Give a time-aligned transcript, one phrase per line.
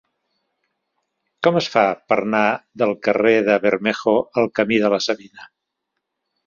[1.47, 2.41] Com es fa per anar
[2.83, 5.49] del carrer de Bermejo al camí de la Savina?